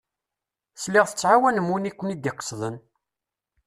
Sliɣ 0.83 1.05
tettɛawanem 1.07 1.67
wid 1.71 1.85
i 1.89 1.91
ken-id-iqesden? 1.93 2.75